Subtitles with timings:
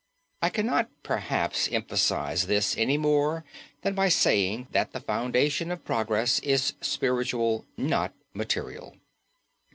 [0.41, 3.45] I cannot perhaps emphasize this any more
[3.83, 8.97] than by saying that the foundation of progress is spiritual, not material.